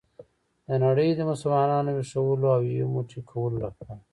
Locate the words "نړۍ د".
0.85-1.21